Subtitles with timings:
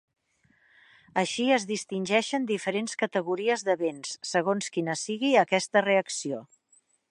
[1.21, 6.45] Així es distingeixen diferents categories de béns, segons quina sigui aquesta reacció.